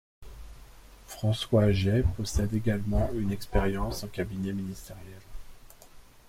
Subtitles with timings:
[1.05, 5.21] François Jay possède également une expérience en cabinet ministériel.